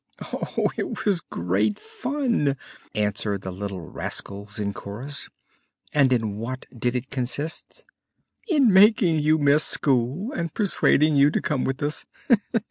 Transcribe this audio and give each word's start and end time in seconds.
"Oh, 0.33 0.71
it 0.77 1.05
was 1.05 1.21
great 1.21 1.77
fun!" 1.77 2.57
answered 2.95 3.41
the 3.41 3.51
little 3.51 3.81
rascals 3.87 4.57
in 4.57 4.73
chorus. 4.73 5.29
"And 5.93 6.11
in 6.11 6.37
what 6.37 6.65
did 6.75 6.95
it 6.95 7.11
consist?" 7.11 7.85
"In 8.47 8.73
making 8.73 9.19
you 9.19 9.37
miss 9.37 9.63
school 9.63 10.31
and 10.33 10.51
persuading 10.51 11.17
you 11.17 11.29
to 11.29 11.39
come 11.39 11.65
with 11.65 11.83
us. 11.83 12.07